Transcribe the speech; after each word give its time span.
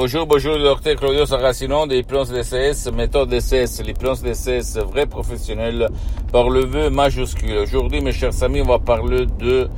Bonjour, 0.00 0.26
bonjour, 0.26 0.58
docteur 0.58 0.96
Claudio 0.96 1.26
Saracino 1.26 1.86
de 1.86 1.92
l'hypnose 1.92 2.32
DCS, 2.32 2.90
méthode 2.90 3.28
DCS, 3.28 3.82
l'hypnose 3.84 4.22
DCS 4.22 4.78
vrai 4.78 5.04
professionnel 5.04 5.90
par 6.32 6.48
le 6.48 6.64
vœu 6.64 6.88
majuscule. 6.88 7.58
Aujourd'hui, 7.58 8.00
mes 8.00 8.12
chers 8.12 8.42
amis, 8.42 8.62
on 8.62 8.66
va 8.66 8.78
parler 8.78 9.26
de, 9.26 9.68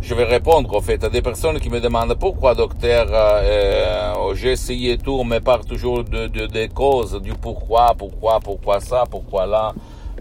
je 0.00 0.14
vais 0.14 0.22
répondre 0.22 0.72
en 0.76 0.80
fait 0.80 1.02
à 1.02 1.08
des 1.08 1.22
personnes 1.22 1.58
qui 1.58 1.70
me 1.70 1.80
demandent 1.80 2.14
pourquoi 2.14 2.54
docteur, 2.54 3.08
euh, 3.10 4.32
j'ai 4.36 4.52
essayé 4.52 4.96
tout, 4.96 5.18
on 5.18 5.24
me 5.24 5.40
toujours 5.66 6.04
de, 6.04 6.28
des 6.28 6.68
causes, 6.68 7.20
du 7.20 7.32
pourquoi, 7.32 7.96
pourquoi, 7.98 8.38
pourquoi 8.38 8.78
ça, 8.78 9.02
pourquoi 9.10 9.44
là 9.44 9.74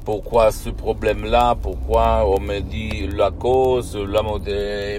pourquoi 0.06 0.52
ce 0.52 0.70
problème-là, 0.70 1.56
pourquoi 1.62 2.26
on 2.28 2.40
me 2.40 2.60
dit 2.60 3.08
la 3.08 3.32
cause, 3.32 3.96
la 3.96 4.22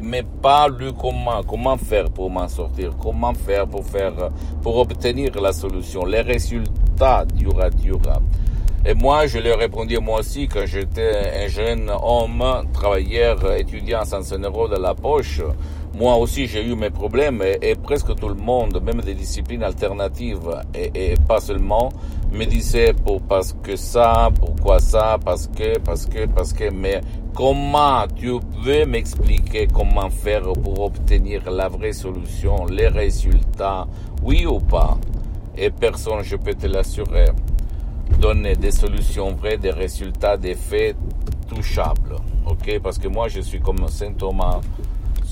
mais 0.02 0.23
pas 0.43 0.69
le 0.69 0.93
comment, 0.93 1.43
comment 1.43 1.77
faire 1.77 2.11
pour 2.11 2.30
m'en 2.30 2.48
sortir, 2.48 2.93
comment 3.02 3.34
faire 3.34 3.66
pour 3.66 3.84
faire, 3.84 4.30
pour 4.62 4.78
obtenir 4.78 5.30
la 5.41 5.52
solution, 5.52 6.05
les 6.05 6.23
résultats 6.23 7.25
durables. 7.27 7.77
Et 8.87 8.92
moi, 8.95 9.27
je 9.27 9.38
lui 9.38 9.48
ai 9.48 9.55
répondu 9.55 9.98
moi 9.98 10.20
aussi 10.20 10.47
quand 10.47 10.66
j'étais 10.66 11.45
un 11.45 11.48
jeune 11.48 11.91
homme, 11.91 12.45
travailleur, 12.73 13.52
étudiant 13.56 14.05
sans 14.05 14.33
un 14.34 14.41
euro 14.41 14.69
de 14.69 14.77
la 14.77 14.95
poche. 14.95 15.41
Moi 15.95 16.16
aussi, 16.16 16.47
j'ai 16.47 16.62
eu 16.62 16.75
mes 16.75 16.91
problèmes 16.91 17.42
et, 17.62 17.75
presque 17.77 18.14
tout 18.14 18.28
le 18.28 18.34
monde, 18.34 18.83
même 18.84 19.00
des 19.00 19.14
disciplines 19.14 19.62
alternatives 19.62 20.50
et 20.75 21.14
pas 21.27 21.41
seulement, 21.41 21.91
me 22.34 22.45
disait 22.47 22.93
pour 22.93 23.23
parce 23.23 23.55
que 23.62 23.77
ça, 23.77 24.30
pourquoi 24.38 24.80
ça, 24.80 25.19
parce 25.25 25.47
que, 25.47 25.79
parce 25.79 26.06
que, 26.06 26.27
parce 26.27 26.52
que, 26.52 26.70
mais 26.70 27.01
comment 27.34 28.06
tu 28.15 28.38
veux 28.62 28.84
m'expliquer 28.87 29.69
comment 29.73 30.11
faire 30.11 30.52
pour 30.52 30.80
obtenir 30.80 31.51
la 31.51 31.69
vraie 31.69 31.92
solution, 31.92 32.66
les 32.66 32.89
résultats, 32.89 33.87
oui 34.23 34.47
ou 34.47 34.59
pas? 34.61 34.98
Et 35.56 35.70
personne, 35.70 36.23
je 36.23 36.36
peux 36.36 36.55
te 36.55 36.67
l'assurer, 36.67 37.27
donner 38.19 38.56
des 38.56 38.73
solutions 38.73 39.33
vraies, 39.33 39.56
des 39.56 39.70
résultats, 39.70 40.36
des 40.36 40.55
faits 40.55 40.97
touchables. 41.48 42.17
Ok? 42.47 42.80
Parce 42.83 42.98
que 42.98 43.08
moi, 43.08 43.28
je 43.28 43.41
suis 43.41 43.61
comme 43.61 43.86
Saint 43.89 44.12
Thomas 44.12 44.61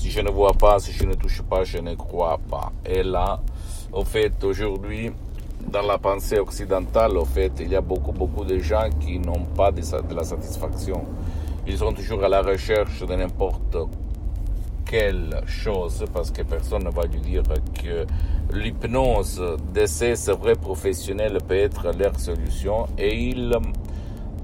si 0.03 0.11
je 0.11 0.19
ne 0.19 0.29
vois 0.29 0.51
pas, 0.51 0.79
si 0.79 0.91
je 0.91 1.05
ne 1.05 1.13
touche 1.13 1.41
pas, 1.43 1.63
je 1.63 1.77
ne 1.77 1.95
crois 1.95 2.37
pas. 2.49 2.73
Et 2.85 3.03
là, 3.03 3.39
au 3.93 4.03
fait, 4.03 4.43
aujourd'hui, 4.43 5.11
dans 5.69 5.81
la 5.81 5.97
pensée 5.97 6.39
occidentale, 6.39 7.17
au 7.17 7.25
fait, 7.25 7.51
il 7.59 7.69
y 7.69 7.75
a 7.75 7.81
beaucoup, 7.81 8.11
beaucoup 8.11 8.45
de 8.45 8.59
gens 8.59 8.89
qui 8.99 9.19
n'ont 9.19 9.45
pas 9.55 9.71
de, 9.71 9.81
la 10.15 10.23
satisfaction. 10.23 11.05
Ils 11.67 11.77
sont 11.77 11.93
toujours 11.93 12.23
à 12.23 12.29
la 12.29 12.41
recherche 12.41 13.05
de 13.05 13.15
n'importe 13.15 13.77
quelle 14.85 15.41
chose 15.45 16.05
parce 16.13 16.29
que 16.31 16.43
personne 16.43 16.83
ne 16.83 16.91
va 16.91 17.05
lui 17.05 17.19
dire 17.21 17.43
que 17.81 18.05
l'hypnose 18.53 19.41
de 19.73 19.85
ces 19.85 20.13
vrais 20.33 20.55
professionnels 20.55 21.37
peut 21.47 21.55
être 21.55 21.91
leur 21.97 22.19
solution 22.19 22.85
et 22.97 23.15
ils 23.15 23.57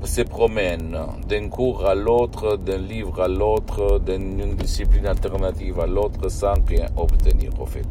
se 0.03 0.21
promène 0.21 0.97
d'un 1.27 1.49
cours 1.49 1.85
à 1.85 1.93
l'autre, 1.93 2.55
d'un 2.55 2.77
livre 2.77 3.21
à 3.21 3.27
l'autre, 3.27 3.99
d'une 3.99 4.55
discipline 4.55 5.05
alternative 5.05 5.79
à 5.79 5.85
l'autre 5.85 6.29
sans 6.29 6.53
rien 6.67 6.87
obtenir 6.95 7.51
au 7.59 7.65
fait. 7.65 7.85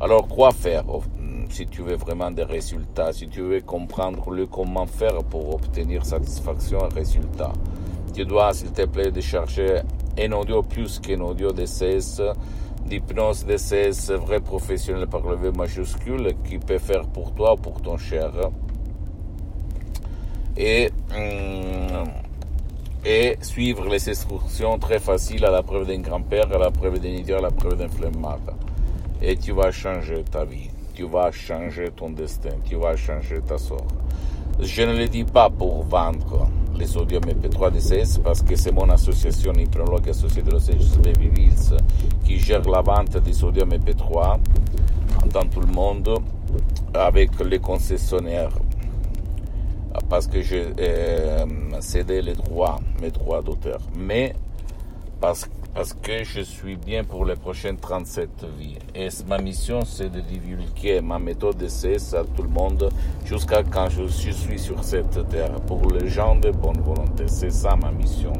Alors 0.00 0.28
quoi 0.28 0.50
faire 0.50 0.84
si 1.50 1.66
tu 1.66 1.82
veux 1.82 1.96
vraiment 1.96 2.30
des 2.30 2.44
résultats, 2.44 3.12
si 3.12 3.28
tu 3.28 3.40
veux 3.42 3.60
comprendre 3.60 4.30
le 4.30 4.46
comment 4.46 4.86
faire 4.86 5.22
pour 5.24 5.54
obtenir 5.54 6.04
satisfaction 6.04 6.78
et 6.88 6.94
résultat 6.94 7.52
Tu 8.14 8.24
dois 8.24 8.52
s'il 8.54 8.72
te 8.72 8.86
plaît 8.86 9.10
de 9.10 9.20
chercher 9.20 9.80
un 10.18 10.32
audio 10.32 10.62
plus 10.62 10.98
qu'un 10.98 11.20
audio 11.20 11.52
CS, 11.52 12.22
d'hypnose 12.86 13.44
CS 13.46 14.12
vrai 14.12 14.40
professionnel 14.40 15.06
par 15.06 15.22
le 15.22 15.36
V 15.36 15.50
majuscule 15.52 16.34
qui 16.48 16.58
peut 16.58 16.78
faire 16.78 17.06
pour 17.06 17.32
toi 17.34 17.54
ou 17.54 17.56
pour 17.56 17.82
ton 17.82 17.96
cher. 17.96 18.30
Et, 20.56 20.90
euh, 21.12 22.04
et 23.04 23.36
suivre 23.42 23.86
les 23.88 24.08
instructions 24.08 24.78
très 24.78 24.98
faciles 24.98 25.44
à 25.44 25.50
la 25.50 25.62
preuve 25.62 25.86
d'un 25.86 26.00
grand-père, 26.00 26.50
à 26.52 26.58
la 26.58 26.70
preuve 26.70 26.98
d'un 26.98 27.08
idiot, 27.08 27.36
à 27.36 27.42
la 27.42 27.50
preuve 27.50 27.76
d'un 27.76 27.88
flemmard. 27.88 28.40
Et 29.20 29.36
tu 29.36 29.52
vas 29.52 29.70
changer 29.70 30.24
ta 30.24 30.44
vie, 30.44 30.70
tu 30.96 31.04
vas 31.04 31.30
changer 31.30 31.90
ton 31.94 32.08
destin, 32.08 32.56
tu 32.64 32.76
vas 32.76 32.96
changer 32.96 33.42
ta 33.46 33.58
sort. 33.58 33.86
Je 34.58 34.82
ne 34.82 34.96
le 34.96 35.06
dis 35.06 35.24
pas 35.24 35.50
pour 35.50 35.82
vendre 35.82 36.48
les 36.74 36.86
sodium 36.86 37.22
MP3 37.22 37.70
DCS 37.70 38.18
parce 38.24 38.40
que 38.40 38.56
c'est 38.56 38.72
mon 38.72 38.88
association 38.88 39.52
hypnologue 39.52 40.08
associée 40.08 40.40
de 40.40 40.50
Los 40.50 40.70
Angeles 40.70 41.74
qui 42.24 42.38
gère 42.38 42.62
la 42.62 42.80
vente 42.80 43.18
des 43.18 43.34
sodium 43.34 43.68
MP3 43.68 44.38
dans 45.34 45.44
tout 45.44 45.60
le 45.60 45.66
monde 45.66 46.18
avec 46.94 47.38
les 47.40 47.58
concessionnaires 47.58 48.56
parce 50.08 50.26
que 50.26 50.40
j'ai 50.40 50.68
euh, 50.80 51.44
cédé 51.80 52.22
les 52.22 52.34
droits, 52.34 52.80
mes 53.02 53.10
droits 53.10 53.42
d'auteur, 53.42 53.80
mais 53.98 54.34
parce, 55.20 55.46
parce 55.76 55.92
que 55.92 56.24
je 56.24 56.40
suis 56.40 56.74
bien 56.76 57.04
pour 57.04 57.26
les 57.26 57.36
prochaines 57.36 57.76
37 57.76 58.46
vies. 58.58 58.78
Et 58.94 59.08
ma 59.28 59.36
mission, 59.36 59.82
c'est 59.84 60.08
de 60.08 60.20
divulguer 60.20 61.02
ma 61.02 61.18
méthode 61.18 61.58
d'essai 61.58 61.96
à 62.14 62.24
tout 62.24 62.44
le 62.44 62.48
monde 62.48 62.88
jusqu'à 63.26 63.62
quand 63.62 63.90
je, 63.90 64.06
suis 64.06 64.58
sur 64.58 64.82
cette 64.82 65.28
terre, 65.28 65.52
pour 65.66 65.82
les 65.90 66.08
gens 66.08 66.34
de 66.36 66.50
bonne 66.50 66.80
volonté. 66.80 67.24
C'est 67.26 67.50
ça 67.50 67.76
ma 67.76 67.90
mission. 67.90 68.32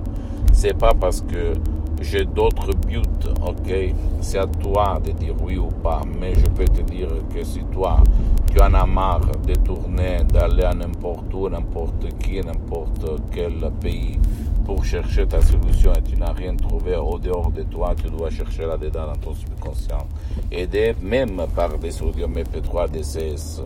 C'est 0.55 0.79
pas 0.79 0.95
parce 0.95 1.21
que 1.21 1.53
j'ai 2.01 2.25
d'autres 2.25 2.75
buts, 2.75 3.03
ok? 3.47 3.95
C'est 4.23 4.39
à 4.39 4.47
toi 4.47 4.99
de 5.05 5.11
dire 5.11 5.35
oui 5.43 5.59
ou 5.59 5.69
pas, 5.69 6.01
mais 6.19 6.33
je 6.35 6.47
peux 6.47 6.65
te 6.65 6.81
dire 6.91 7.11
que 7.35 7.45
si 7.45 7.61
toi, 7.71 8.03
tu 8.51 8.59
en 8.63 8.73
as 8.73 8.87
marre 8.87 9.31
de 9.47 9.53
tourner, 9.57 10.25
d'aller 10.33 10.65
à 10.65 10.73
n'importe 10.73 11.35
où, 11.35 11.51
n'importe 11.51 12.07
qui, 12.19 12.41
n'importe 12.41 13.21
quel 13.31 13.71
pays 13.83 14.19
pour 14.67 14.85
chercher 14.85 15.27
ta 15.29 15.41
solution 15.41 15.93
et 15.93 16.03
tu 16.03 16.17
n'as 16.17 16.33
rien 16.33 16.57
trouvé 16.57 16.97
au 16.97 17.19
dehors 17.19 17.53
de 17.53 17.63
toi, 17.63 17.95
tu 17.95 18.11
dois 18.11 18.31
chercher 18.31 18.67
là-dedans 18.67 19.07
dans 19.07 19.17
ton 19.17 19.35
subconscient. 19.35 20.09
Aider 20.51 20.93
même 21.01 21.47
par 21.55 21.79
des 21.79 21.93
sodium 21.93 22.35
MP3 22.35 22.91
DCS, 22.91 23.63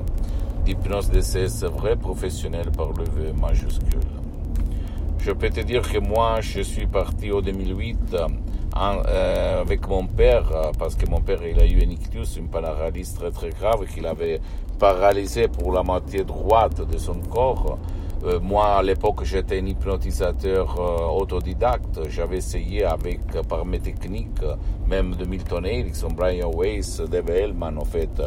d'hypnose 0.67 1.09
DCS 1.09 1.65
vrai 1.65 1.97
professionnel 1.97 2.71
par 2.77 2.89
le 2.89 3.05
V 3.05 3.33
majuscule. 3.33 4.01
Je 5.21 5.33
peux 5.33 5.49
te 5.49 5.61
dire 5.61 5.81
que 5.91 5.99
moi, 5.99 6.43
je 6.43 6.61
suis 6.61 6.87
parti 6.87 7.31
au 7.31 7.41
2008 7.41 8.17
euh, 8.77 9.61
avec 9.61 9.89
mon 9.89 10.07
père, 10.07 10.73
parce 10.79 10.97
que 10.97 11.09
mon 11.09 11.23
père, 11.23 11.41
il 11.47 11.59
a 11.61 11.67
eu 11.67 11.79
un 11.79 11.91
ictus, 11.91 12.37
une 12.37 12.49
paralysie 12.49 13.15
très 13.15 13.31
très 13.31 13.51
grave, 13.51 13.87
qu'il 13.87 14.07
avait 14.07 14.41
paralysé 14.79 15.49
pour 15.49 15.73
la 15.73 15.83
moitié 15.83 16.25
droite 16.25 16.87
de 16.87 16.99
son 16.99 17.21
corps. 17.21 17.79
Euh, 18.23 18.39
moi, 18.39 18.77
à 18.77 18.83
l'époque, 18.83 19.25
j'étais 19.25 19.61
un 19.61 19.67
hypnotisateur 19.67 20.79
euh, 20.79 21.21
autodidacte. 21.21 22.01
J'avais 22.11 22.37
essayé 22.37 22.85
avec, 22.85 23.21
par 23.49 23.65
mes 23.65 23.81
techniques, 23.81 24.43
même 24.87 25.15
de 25.15 25.25
Milton 25.25 25.65
Erickson, 25.65 26.09
Brian 26.15 26.51
Weiss, 26.55 27.01
Dave 27.01 27.31
Hellman, 27.31 27.79
en 27.79 27.85
fait, 27.85 28.21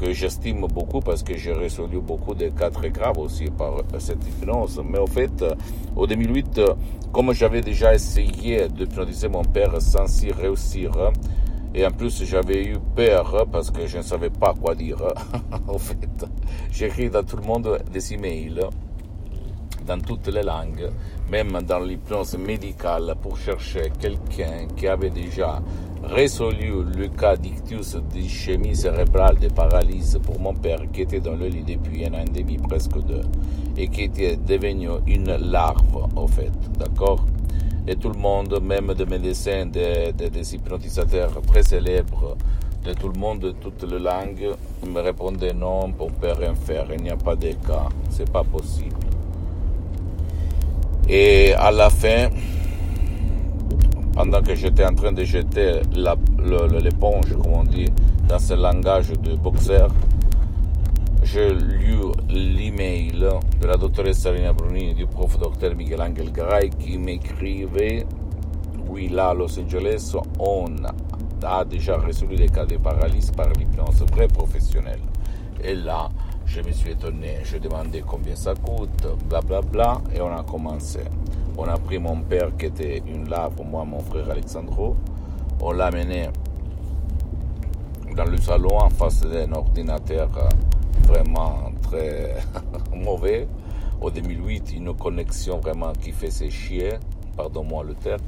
que 0.00 0.12
j'estime 0.12 0.66
beaucoup 0.66 1.00
parce 1.00 1.22
que 1.22 1.36
j'ai 1.36 1.52
résolu 1.52 2.00
beaucoup 2.00 2.34
de 2.34 2.48
cas 2.48 2.70
très 2.70 2.90
graves 2.90 3.18
aussi 3.18 3.44
par 3.46 3.74
cette 3.98 4.26
hypnose. 4.26 4.82
Mais 4.84 4.98
au 4.98 5.06
fait, 5.06 5.44
au 5.94 6.06
2008, 6.06 6.60
comme 7.12 7.32
j'avais 7.32 7.60
déjà 7.60 7.94
essayé 7.94 8.68
d'hypnotiser 8.68 9.28
mon 9.28 9.44
père 9.44 9.80
sans 9.80 10.22
y 10.24 10.32
réussir, 10.32 10.90
et 11.74 11.86
en 11.86 11.90
plus 11.92 12.24
j'avais 12.24 12.64
eu 12.64 12.76
peur 12.96 13.46
parce 13.52 13.70
que 13.70 13.86
je 13.86 13.98
ne 13.98 14.02
savais 14.02 14.30
pas 14.30 14.52
quoi 14.60 14.74
dire, 14.74 14.98
au 15.68 15.78
fait, 15.78 16.26
j'ai 16.72 16.86
écrit 16.86 17.10
à 17.14 17.22
tout 17.22 17.36
le 17.36 17.42
monde 17.42 17.78
des 17.92 18.14
emails 18.14 18.60
dans 19.88 19.98
toutes 20.00 20.28
les 20.28 20.42
langues, 20.42 20.90
même 21.30 21.62
dans 21.66 21.78
l'hypnose 21.80 22.36
médicale, 22.36 23.14
pour 23.22 23.38
chercher 23.38 23.90
quelqu'un 23.98 24.68
qui 24.76 24.86
avait 24.86 25.08
déjà 25.08 25.62
résolu 26.04 26.84
le 26.94 27.08
cas 27.08 27.36
d'ictus 27.36 27.96
d'ischémie 28.12 28.76
cérébrale 28.76 29.38
de 29.38 29.48
paralysie 29.48 30.18
pour 30.18 30.38
mon 30.38 30.52
père 30.52 30.80
qui 30.92 31.02
était 31.02 31.20
dans 31.20 31.34
le 31.34 31.46
lit 31.48 31.64
depuis 31.64 32.04
un 32.04 32.12
an 32.12 32.24
et 32.26 32.30
demi, 32.30 32.58
presque 32.58 32.98
deux, 33.00 33.22
et 33.78 33.88
qui 33.88 34.02
était 34.02 34.36
devenu 34.36 34.90
une 35.06 35.34
larve, 35.36 36.06
au 36.14 36.26
fait, 36.26 36.52
d'accord? 36.78 37.24
Et 37.86 37.96
tout 37.96 38.10
le 38.10 38.18
monde, 38.18 38.60
même 38.62 38.92
des 38.92 39.06
médecins, 39.06 39.64
des, 39.64 40.12
des, 40.12 40.54
hypnotisateurs 40.54 41.40
très 41.46 41.62
célèbres, 41.62 42.36
de 42.84 42.92
tout 42.92 43.08
le 43.08 43.18
monde, 43.18 43.40
de 43.40 43.52
toutes 43.52 43.84
les 43.90 43.98
langues, 43.98 44.50
me 44.86 45.00
répondaient 45.00 45.54
non, 45.54 45.90
on 45.98 46.10
peut 46.10 46.32
rien 46.38 46.54
faire, 46.54 46.86
il 46.94 47.02
n'y 47.02 47.10
a 47.10 47.16
pas 47.16 47.34
de 47.34 47.52
cas, 47.52 47.88
c'est 48.10 48.30
pas 48.30 48.44
possible. 48.44 49.17
Et 51.08 51.54
à 51.54 51.70
la 51.70 51.88
fin, 51.88 52.28
pendant 54.12 54.42
que 54.42 54.54
j'étais 54.54 54.84
en 54.84 54.94
train 54.94 55.12
de 55.12 55.24
jeter 55.24 55.80
l'éponge, 55.94 57.32
comme 57.42 57.52
on 57.52 57.64
dit, 57.64 57.86
dans 58.28 58.38
ce 58.38 58.52
langage 58.52 59.08
de 59.10 59.34
boxeur, 59.36 59.90
j'ai 61.22 61.54
lu 61.54 61.96
l'email 62.28 63.26
de 63.60 63.66
la 63.66 63.76
doctoresse 63.76 64.18
Salina 64.18 64.52
Brunini 64.52 64.94
du 64.94 65.06
prof 65.06 65.38
docteur 65.38 65.74
Miguel 65.74 66.02
Angel 66.02 66.30
Garay 66.30 66.68
qui 66.70 66.98
m'écrivait, 66.98 68.04
oui, 68.88 69.08
là 69.08 69.30
à 69.30 69.34
Los 69.34 69.58
Angeles, 69.58 70.14
on 70.38 70.66
a 71.42 71.64
déjà 71.64 71.96
résolu 71.96 72.36
les 72.36 72.48
cas 72.48 72.66
de 72.66 72.76
paralysie 72.76 73.32
par 73.32 73.48
l'hypnose 73.50 74.04
vrai 74.12 74.28
professionnel. 74.28 75.00
Et 75.64 75.74
là, 75.74 76.10
je 76.48 76.62
me 76.62 76.72
suis 76.72 76.90
étonné, 76.92 77.38
je 77.44 77.58
demandais 77.58 78.02
combien 78.06 78.34
ça 78.34 78.54
coûte, 78.54 79.06
blablabla, 79.28 79.60
bla, 79.62 80.00
bla, 80.00 80.16
et 80.16 80.20
on 80.20 80.34
a 80.34 80.42
commencé. 80.42 81.00
On 81.58 81.64
a 81.64 81.76
pris 81.76 81.98
mon 81.98 82.20
père 82.22 82.56
qui 82.56 82.66
était 82.66 83.02
une 83.06 83.28
là 83.28 83.50
pour 83.54 83.66
moi, 83.66 83.84
mon 83.84 84.00
frère 84.00 84.30
Alexandro, 84.30 84.96
on 85.60 85.72
l'a 85.72 85.86
amené 85.86 86.28
dans 88.16 88.24
le 88.24 88.38
salon 88.38 88.78
en 88.78 88.88
face 88.90 89.20
d'un 89.20 89.52
ordinateur 89.52 90.30
vraiment 91.06 91.72
très 91.82 92.36
mauvais. 92.94 93.46
Au 94.00 94.10
2008, 94.10 94.74
une 94.76 94.94
connexion 94.94 95.58
vraiment 95.58 95.92
qui 95.92 96.12
faisait 96.12 96.50
chier, 96.50 96.94
pardon-moi 97.38 97.84
le 97.84 97.94
terme. 97.94 98.20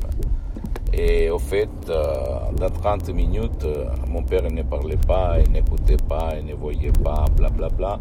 Et 0.93 1.31
au 1.31 1.39
fait, 1.39 1.69
euh, 1.89 2.53
dans 2.57 2.71
30 2.71 3.11
minutes, 3.11 3.65
euh, 3.65 3.87
mon 4.09 4.23
père 4.23 4.51
ne 4.51 4.63
parlait 4.63 4.97
pas, 4.97 5.39
il 5.45 5.51
n'écoutait 5.53 6.03
pas, 6.09 6.35
il 6.39 6.47
ne 6.47 6.55
voyait 6.55 6.93
pas, 6.93 7.25
blablabla. 7.37 7.69
Bla, 7.69 7.97
bla. 7.97 8.01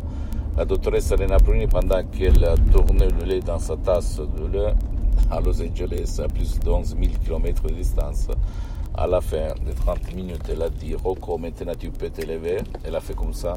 La 0.57 0.65
doctoresse 0.65 1.11
Elena 1.11 1.37
Bruni, 1.37 1.67
pendant 1.67 2.03
qu'elle 2.03 2.45
tournait 2.71 3.07
le 3.19 3.25
lait 3.25 3.39
dans 3.39 3.59
sa 3.59 3.75
tasse 3.77 4.19
de 4.19 4.45
lait 4.47 4.73
à 5.31 5.39
Los 5.39 5.61
Angeles, 5.61 6.19
à 6.23 6.27
plus 6.27 6.59
de 6.59 6.69
11 6.69 6.95
000 6.99 7.11
km 7.23 7.63
de 7.63 7.73
distance, 7.73 8.27
à 8.95 9.07
la 9.07 9.21
fin 9.21 9.47
de 9.65 9.71
30 9.71 10.15
minutes, 10.15 10.43
elle 10.51 10.61
a 10.63 10.69
dit 10.69 10.95
Rocco, 10.95 11.37
maintenant 11.37 11.73
tu 11.77 11.89
peux 11.89 12.09
te 12.09 12.25
lever. 12.25 12.57
Elle 12.83 12.95
a 12.95 12.99
fait 12.99 13.15
comme 13.15 13.33
ça, 13.33 13.53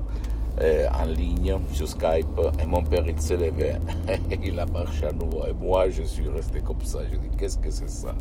euh, 0.60 0.86
en 0.90 1.06
ligne, 1.06 1.56
sur 1.72 1.88
Skype, 1.88 2.40
et 2.62 2.66
mon 2.66 2.82
père 2.82 3.04
il 3.08 3.20
s'est 3.20 3.36
levé. 3.36 3.72
il 4.44 4.58
a 4.60 4.66
marché 4.66 5.06
à 5.06 5.12
nouveau. 5.12 5.44
Et 5.46 5.54
moi, 5.54 5.88
je 5.88 6.02
suis 6.02 6.28
resté 6.28 6.60
comme 6.60 6.82
ça. 6.82 6.98
Je 7.10 7.16
dis 7.16 7.36
Qu'est-ce 7.38 7.58
que 7.58 7.70
c'est 7.70 7.88
ça? 7.88 8.14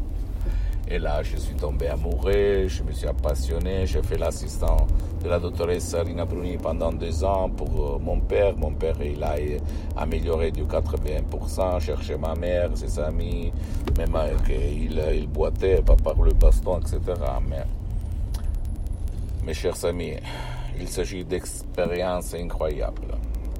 Et 0.87 0.99
là, 0.99 1.21
je 1.23 1.37
suis 1.37 1.55
tombé 1.55 1.87
amoureux, 1.87 2.67
je 2.67 2.83
me 2.83 2.91
suis 2.91 3.07
appassionné, 3.07 3.85
j'ai 3.85 4.01
fait 4.01 4.17
l'assistant 4.17 4.87
de 5.23 5.29
la 5.29 5.39
doctoresse 5.39 5.95
Rina 5.95 6.25
Bruni 6.25 6.57
pendant 6.57 6.91
deux 6.91 7.23
ans 7.23 7.49
pour 7.49 7.95
euh, 7.95 7.99
mon 7.99 8.19
père. 8.19 8.57
Mon 8.57 8.71
père, 8.71 8.95
il 9.01 9.23
a 9.23 9.35
amélioré 9.95 10.51
du 10.51 10.63
80%, 10.63 11.79
cherché 11.79 12.17
ma 12.17 12.35
mère, 12.35 12.71
ses 12.75 12.99
amis, 12.99 13.53
même 13.97 14.17
il, 14.49 15.01
il 15.13 15.27
boitait 15.27 15.81
pas 15.81 15.95
par 15.95 16.21
le 16.21 16.33
baston, 16.33 16.79
etc. 16.79 16.99
Mais, 17.47 17.63
mes 19.45 19.53
chers 19.53 19.85
amis, 19.85 20.15
il 20.79 20.87
s'agit 20.87 21.23
d'expériences 21.23 22.33
incroyables. 22.33 23.15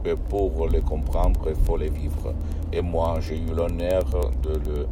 Et 0.06 0.16
pour 0.16 0.68
les 0.68 0.82
comprendre, 0.82 1.42
il 1.48 1.56
faut 1.66 1.78
les 1.78 1.90
vivre. 1.90 2.34
Et 2.74 2.82
moi, 2.82 3.20
j'ai 3.20 3.38
eu 3.38 3.54
l'honneur 3.54 4.04
de 4.42 4.54
le 4.70 4.88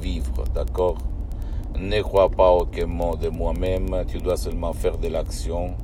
vivre, 0.00 0.44
d'accord? 0.54 0.98
Ne 1.76 2.00
crois 2.02 2.30
pas 2.30 2.52
aucun 2.52 2.86
mot 2.86 3.16
de 3.16 3.28
moi-même, 3.28 4.04
tu 4.06 4.18
dois 4.18 4.36
seulement 4.36 4.72
faire 4.72 4.96
de 4.96 5.08
l'action, 5.08 5.74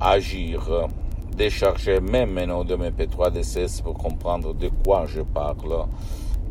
agir, 0.00 0.88
décharger 1.36 2.00
même 2.00 2.36
un 2.38 2.64
de 2.64 2.74
mes 2.74 2.90
P3 2.90 3.30
DCS 3.30 3.80
pour 3.82 3.94
comprendre 3.94 4.52
de 4.54 4.70
quoi 4.84 5.06
je 5.06 5.20
parle 5.20 5.86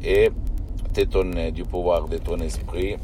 et 0.04 0.32
t'étonner 0.94 1.52
du 1.52 1.64
pouvoir 1.64 2.08
de 2.08 2.18
ton 2.18 2.38
esprit 2.38 2.96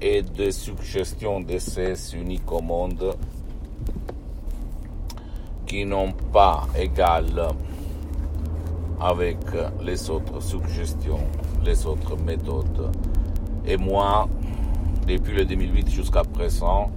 et 0.00 0.22
des 0.22 0.52
suggestions 0.52 1.40
DCS 1.40 2.14
uniques 2.14 2.50
au 2.50 2.60
monde 2.60 3.14
qui 5.66 5.84
n'ont 5.84 6.12
pas 6.12 6.66
égal 6.78 7.48
avec 9.00 9.38
les 9.82 10.08
autres 10.10 10.40
suggestions, 10.40 11.26
les 11.64 11.86
autres 11.86 12.16
méthodes. 12.16 12.92
Et 13.66 13.76
moi, 13.76 14.28
depuis 15.06 15.34
le 15.34 15.44
2008 15.44 15.90
jusqu'à 15.90 16.22
présent, 16.22 16.90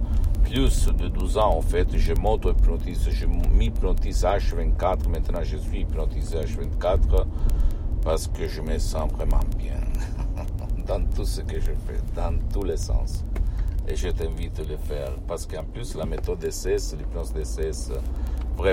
plus 0.44 0.86
de 0.86 1.08
12 1.08 1.38
ans 1.38 1.56
en 1.58 1.60
fait, 1.60 1.86
je 1.96 2.12
m'auto-hypnotise, 2.14 3.08
je 3.10 3.26
m'hypnotise 3.26 4.24
H24, 4.24 5.08
maintenant 5.08 5.42
je 5.44 5.56
suis 5.56 5.80
hypnotisé 5.80 6.38
H24 6.38 7.24
parce 8.02 8.26
que 8.26 8.48
je 8.48 8.60
me 8.60 8.78
sens 8.78 9.12
vraiment 9.12 9.40
bien 9.56 9.78
dans 10.86 11.04
tout 11.14 11.24
ce 11.24 11.42
que 11.42 11.60
je 11.60 11.70
fais, 11.86 12.00
dans 12.16 12.36
tous 12.52 12.64
les 12.64 12.76
sens. 12.76 13.24
Et 13.86 13.96
je 13.96 14.08
t'invite 14.08 14.58
à 14.58 14.62
le 14.62 14.76
faire 14.76 15.12
parce 15.28 15.46
qu'en 15.46 15.64
plus 15.64 15.94
la 15.94 16.06
méthode 16.06 16.38
DCS, 16.38 16.96
l'hypnose 16.96 17.32
DCS, 17.32 17.92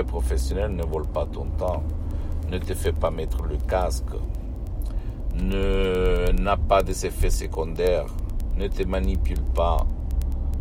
professionnel 0.06 0.74
ne 0.74 0.84
vole 0.84 1.06
pas 1.06 1.26
ton 1.26 1.46
temps, 1.58 1.82
ne 2.50 2.58
te 2.58 2.74
fait 2.74 2.92
pas 2.92 3.10
mettre 3.10 3.42
le 3.44 3.56
casque, 3.56 4.14
ne 5.34 6.30
n'a 6.32 6.56
pas 6.56 6.82
des 6.82 7.06
effets 7.06 7.30
secondaires 7.30 8.06
ne 8.58 8.66
te 8.66 8.82
manipule 8.82 9.42
pas. 9.54 9.86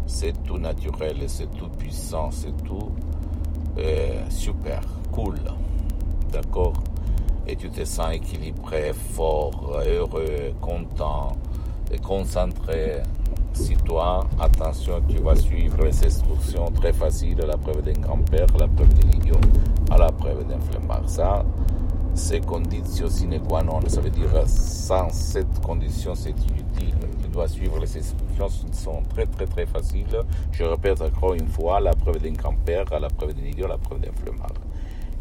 C'est 0.05 0.43
tout 0.43 0.57
naturel, 0.57 1.23
c'est 1.27 1.51
tout 1.57 1.67
puissant, 1.67 2.29
c'est 2.31 2.55
tout 2.63 2.91
euh, 3.77 4.23
super, 4.29 4.81
cool. 5.11 5.35
D'accord? 6.31 6.73
Et 7.47 7.55
tu 7.55 7.69
te 7.69 7.83
sens 7.83 8.13
équilibré, 8.13 8.93
fort, 8.93 9.81
heureux, 9.85 10.53
content 10.61 11.35
et 11.91 11.97
concentré. 11.97 13.01
Toi, 13.85 14.27
attention, 14.39 15.01
tu 15.07 15.17
vas 15.19 15.35
suivre 15.35 15.83
les 15.85 16.05
instructions 16.05 16.69
très 16.71 16.91
faciles 16.91 17.41
à 17.41 17.45
la 17.45 17.57
preuve 17.57 17.81
d'un 17.83 17.99
grand-père, 18.01 18.47
à 18.55 18.57
la 18.59 18.67
preuve 18.67 18.93
d'un 18.95 19.09
idiot, 19.11 19.39
à 19.89 19.97
la 19.97 20.11
preuve 20.11 20.45
d'un 20.45 20.59
flemmard. 20.59 21.09
Ça, 21.09 21.45
c'est 22.13 22.45
condition 22.45 23.09
sine 23.09 23.39
qua 23.39 23.63
non. 23.63 23.79
Ça 23.87 24.01
veut 24.01 24.09
dire 24.09 24.29
sans 24.45 25.09
cette 25.09 25.61
condition, 25.61 26.15
c'est 26.15 26.31
inutile 26.31 26.67
suivre 27.45 27.77
les 27.79 27.97
instructions 27.97 28.49
sont 28.71 29.03
très 29.09 29.27
très 29.27 29.45
très 29.45 29.65
faciles. 29.67 30.23
Je 30.51 30.63
répète 30.63 31.01
encore 31.01 31.35
une 31.35 31.47
fois, 31.47 31.79
la 31.79 31.93
preuve 31.93 32.19
d'un 32.19 32.31
grand-père, 32.31 32.85
la 32.99 33.09
preuve 33.09 33.33
d'un 33.33 33.45
idiot, 33.45 33.67
la 33.67 33.77
preuve 33.77 33.99
d'un 33.99 34.13
flemmard. 34.13 34.53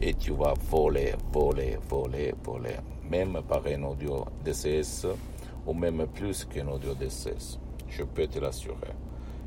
Et 0.00 0.14
tu 0.14 0.32
vas 0.32 0.54
voler, 0.70 1.14
voler, 1.32 1.78
voler, 1.88 2.34
voler, 2.42 2.76
même 3.10 3.38
par 3.46 3.62
un 3.66 3.82
audio 3.82 4.24
DCS 4.44 5.06
ou 5.66 5.74
même 5.74 6.06
plus 6.14 6.44
qu'un 6.44 6.68
audio 6.68 6.94
DCS. 6.94 7.58
Je 7.88 8.02
peux 8.02 8.26
te 8.26 8.38
l'assurer. 8.38 8.94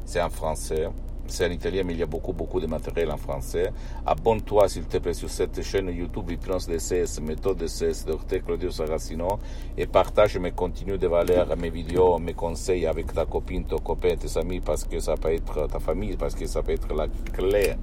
c'est 0.04 0.20
en 0.20 0.32
français 0.32 0.90
c'est 1.28 1.46
en 1.46 1.52
italien, 1.52 1.84
mais 1.86 1.94
il 1.94 2.00
y 2.00 2.04
a 2.04 2.08
beaucoup, 2.08 2.34
beaucoup 2.34 2.60
de 2.60 2.68
matériel 2.68 3.12
en 3.12 3.18
français. 3.18 3.72
Abonne-toi, 4.06 4.68
s'il 4.68 4.84
te 4.84 4.98
plaît, 4.98 5.14
sur 5.14 5.30
cette 5.30 5.62
chaîne 5.62 5.90
YouTube 5.90 6.30
Hypnose 6.30 6.68
DCS, 6.68 7.22
méthode 7.22 7.58
DCS, 7.58 8.06
Dr. 8.06 8.44
Claudio 8.46 8.72
Saracino, 8.72 9.40
et 9.78 9.88
partage 9.88 10.38
mes 10.38 10.52
contenus 10.52 11.00
de 11.00 11.08
valeur, 11.08 11.56
mes 11.58 11.70
vidéos, 11.70 12.20
mes 12.20 12.34
conseils 12.34 12.86
avec 12.86 13.14
ta 13.14 13.26
copine, 13.26 13.66
ton 13.66 13.80
copain, 13.80 14.16
tes 14.16 14.38
amis, 14.38 14.60
parce 14.60 14.84
que 14.84 15.00
ça 15.00 15.16
peut 15.16 15.34
être 15.34 15.68
ta 15.68 15.80
famille, 15.80 16.16
parce 16.18 16.36
que 16.36 16.46
ça 16.46 16.62
peut 16.62 16.74
être 16.74 16.94
la 16.94 17.08
clé 17.32 17.74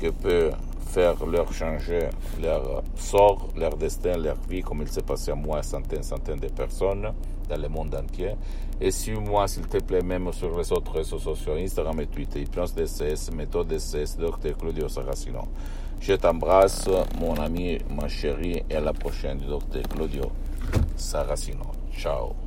que 0.00 0.08
peut 0.10 0.50
faire 0.86 1.26
leur 1.26 1.52
changer 1.52 2.08
leur 2.40 2.82
sort, 2.96 3.48
leur 3.56 3.76
destin, 3.76 4.16
leur 4.16 4.36
vie, 4.48 4.62
comme 4.62 4.82
il 4.82 4.88
s'est 4.88 5.02
passé 5.02 5.32
à 5.32 5.34
moi, 5.34 5.62
centaines, 5.62 6.02
centaines 6.02 6.38
de 6.38 6.48
personnes 6.48 7.12
dans 7.48 7.60
le 7.60 7.68
monde 7.68 7.94
entier. 7.94 8.34
Et 8.80 8.90
suis-moi, 8.90 9.46
s'il 9.48 9.66
te 9.66 9.78
plaît, 9.78 10.02
même 10.02 10.32
sur 10.32 10.56
les 10.58 10.72
autres 10.72 10.92
réseaux 10.92 11.18
sociaux, 11.18 11.54
Instagram 11.54 12.00
et 12.00 12.06
Twitter, 12.06 12.40
Hypnose 12.40 12.74
DCS, 12.74 13.30
Méthode 13.34 13.68
DCS, 13.68 14.16
Dr. 14.18 14.56
Claudio 14.58 14.88
Saracino. 14.88 15.42
Je 16.00 16.14
t'embrasse, 16.14 16.88
mon 17.18 17.34
ami, 17.34 17.78
ma 17.88 18.08
chérie, 18.08 18.62
et 18.68 18.76
à 18.76 18.80
la 18.80 18.92
prochaine, 18.92 19.38
Dr. 19.38 19.82
Claudio 19.88 20.30
Saracino. 20.96 21.64
Ciao. 21.96 22.43